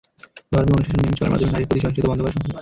[0.53, 2.57] ধর্মীয় অনুশাসন মেনে চলার মাধ্যমে নারীর প্রতি সহিংসতা বন্ধ করা সম্ভব।